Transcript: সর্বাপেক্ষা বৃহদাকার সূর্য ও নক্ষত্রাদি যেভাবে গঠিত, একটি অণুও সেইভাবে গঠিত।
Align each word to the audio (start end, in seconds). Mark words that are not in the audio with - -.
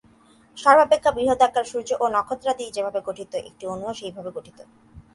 সর্বাপেক্ষা 0.57 1.11
বৃহদাকার 1.11 1.65
সূর্য 1.71 1.89
ও 1.99 2.05
নক্ষত্রাদি 2.15 2.65
যেভাবে 2.75 2.99
গঠিত, 3.07 3.31
একটি 3.49 3.63
অণুও 3.67 3.93
সেইভাবে 3.93 4.29
গঠিত। 4.37 4.57